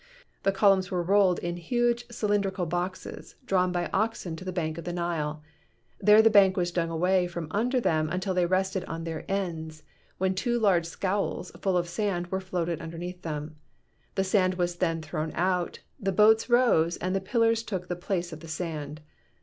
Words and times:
The 0.41 0.51
columns 0.51 0.89
were 0.89 1.03
rolled 1.03 1.37
in 1.37 1.57
huge 1.57 2.07
cylindrical 2.09 2.65
boxes, 2.65 3.35
drawn 3.45 3.71
by 3.71 3.87
oxen 3.93 4.35
to 4.37 4.43
the 4.43 4.51
bank 4.51 4.79
of 4.79 4.83
the 4.83 4.91
Nile. 4.93 5.43
There 5.99 6.23
the 6.23 6.29
bank 6.31 6.57
was 6.57 6.71
dug 6.71 6.89
away 6.89 7.27
from 7.27 7.47
under 7.51 7.79
them 7.79 8.09
until 8.09 8.33
they 8.33 8.47
rested 8.47 8.83
on 8.85 9.03
their 9.03 9.23
ends, 9.29 9.83
when 10.17 10.33
two 10.33 10.57
large 10.57 10.87
scows 10.87 11.51
full 11.61 11.77
of 11.77 11.87
sand 11.87 12.31
were 12.31 12.41
floated 12.41 12.81
underneath 12.81 13.21
them. 13.21 13.57
The 14.15 14.23
sand 14.23 14.55
was 14.55 14.77
then 14.77 15.03
thrown 15.03 15.33
out, 15.35 15.81
the 15.99 16.11
boats 16.11 16.49
rose 16.49 16.97
and 16.97 17.15
the 17.15 17.21
pillars 17.21 17.61
took 17.61 17.87
the 17.87 17.95
place 17.95 18.33
of 18.33 18.39
the 18.39 18.47
sand. 18.47 19.01